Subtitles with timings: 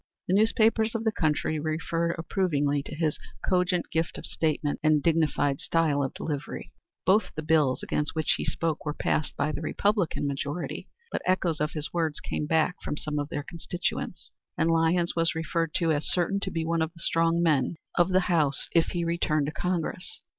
[0.27, 5.61] The newspapers of the country referred approvingly to his cogent gift of statement and dignified
[5.61, 6.73] style of delivery.
[7.05, 11.61] Both the bills against which he spoke were passed by the Republican majority, but echoes
[11.61, 15.91] of his words came back from some of their constituents, and Lyons was referred to
[15.91, 19.45] as certain to be one of the strong men of the House if he returned
[19.45, 20.21] to Congress.